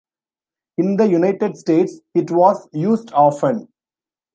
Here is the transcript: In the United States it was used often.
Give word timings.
In 0.79 0.97
the 0.97 1.07
United 1.07 1.55
States 1.57 1.99
it 2.15 2.31
was 2.31 2.67
used 2.73 3.11
often. 3.13 3.67